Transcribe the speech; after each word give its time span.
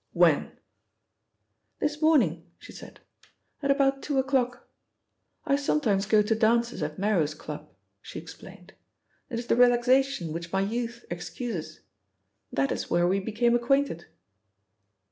"When?" 0.13 0.53
"This 1.79 2.01
morning," 2.01 2.47
she 2.57 2.71
said, 2.71 3.01
"at 3.61 3.69
about 3.69 4.01
two 4.01 4.17
o'clock. 4.17 4.67
I 5.45 5.55
sometimes 5.55 6.07
go 6.07 6.23
to 6.23 6.33
dances 6.33 6.81
at 6.81 6.97
Merros 6.97 7.35
Club," 7.37 7.69
she 8.01 8.17
explained. 8.17 8.73
"It 9.29 9.37
is 9.37 9.45
the 9.45 9.55
relaxation 9.55 10.33
which 10.33 10.51
my 10.51 10.61
youth 10.61 11.05
excuses. 11.11 11.81
That 12.51 12.71
is 12.71 12.89
where 12.89 13.07
we 13.07 13.19
became 13.19 13.53
acquainted." 13.53 14.07